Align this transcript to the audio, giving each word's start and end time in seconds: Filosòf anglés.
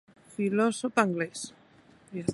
Filosòf 0.35 1.03
anglés. 1.03 1.47